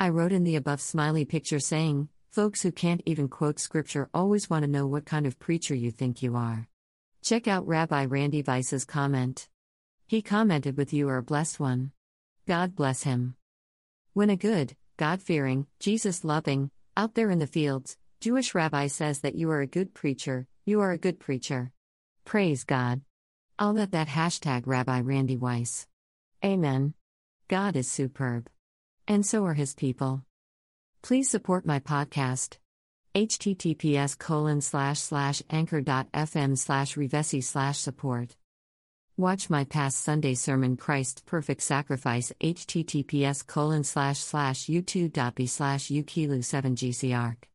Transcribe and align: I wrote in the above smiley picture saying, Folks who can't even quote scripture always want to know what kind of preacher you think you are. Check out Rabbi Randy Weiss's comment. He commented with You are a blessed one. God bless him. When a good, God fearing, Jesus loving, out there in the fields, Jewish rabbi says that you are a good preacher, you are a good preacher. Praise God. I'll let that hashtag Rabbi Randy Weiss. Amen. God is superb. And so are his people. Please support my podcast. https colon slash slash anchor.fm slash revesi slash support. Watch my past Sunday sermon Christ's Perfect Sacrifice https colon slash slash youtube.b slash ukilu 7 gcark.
I 0.00 0.10
wrote 0.10 0.30
in 0.30 0.44
the 0.44 0.54
above 0.54 0.80
smiley 0.80 1.24
picture 1.24 1.58
saying, 1.58 2.08
Folks 2.30 2.62
who 2.62 2.70
can't 2.70 3.02
even 3.04 3.26
quote 3.26 3.58
scripture 3.58 4.08
always 4.14 4.48
want 4.48 4.62
to 4.62 4.70
know 4.70 4.86
what 4.86 5.04
kind 5.04 5.26
of 5.26 5.40
preacher 5.40 5.74
you 5.74 5.90
think 5.90 6.22
you 6.22 6.36
are. 6.36 6.68
Check 7.20 7.48
out 7.48 7.66
Rabbi 7.66 8.04
Randy 8.04 8.42
Weiss's 8.46 8.84
comment. 8.84 9.48
He 10.06 10.22
commented 10.22 10.76
with 10.76 10.92
You 10.92 11.08
are 11.08 11.16
a 11.16 11.22
blessed 11.22 11.58
one. 11.58 11.90
God 12.46 12.76
bless 12.76 13.02
him. 13.02 13.34
When 14.12 14.30
a 14.30 14.36
good, 14.36 14.76
God 14.98 15.20
fearing, 15.20 15.66
Jesus 15.80 16.22
loving, 16.22 16.70
out 16.96 17.14
there 17.14 17.30
in 17.30 17.40
the 17.40 17.48
fields, 17.48 17.96
Jewish 18.20 18.54
rabbi 18.54 18.86
says 18.86 19.20
that 19.20 19.34
you 19.34 19.50
are 19.50 19.62
a 19.62 19.66
good 19.66 19.94
preacher, 19.94 20.46
you 20.64 20.80
are 20.80 20.92
a 20.92 20.98
good 20.98 21.18
preacher. 21.18 21.72
Praise 22.24 22.62
God. 22.62 23.00
I'll 23.58 23.72
let 23.72 23.90
that 23.90 24.06
hashtag 24.06 24.62
Rabbi 24.66 25.00
Randy 25.00 25.36
Weiss. 25.36 25.88
Amen. 26.44 26.94
God 27.48 27.74
is 27.74 27.90
superb. 27.90 28.48
And 29.08 29.24
so 29.24 29.46
are 29.46 29.54
his 29.54 29.74
people. 29.74 30.22
Please 31.02 31.30
support 31.30 31.64
my 31.64 31.80
podcast. 31.80 32.58
https 33.14 34.18
colon 34.18 34.60
slash 34.60 35.00
slash 35.00 35.42
anchor.fm 35.48 36.58
slash 36.58 36.94
revesi 36.94 37.42
slash 37.42 37.78
support. 37.78 38.36
Watch 39.16 39.48
my 39.48 39.64
past 39.64 40.04
Sunday 40.04 40.34
sermon 40.34 40.76
Christ's 40.76 41.22
Perfect 41.22 41.62
Sacrifice 41.62 42.32
https 42.40 43.44
colon 43.46 43.82
slash 43.82 44.18
slash 44.18 44.66
youtube.b 44.66 45.46
slash 45.46 45.88
ukilu 45.88 46.44
7 46.44 46.76
gcark. 46.76 47.48